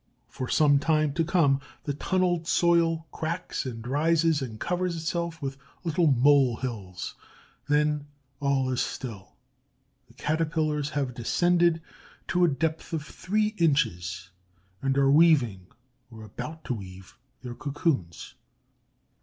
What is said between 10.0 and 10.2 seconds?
The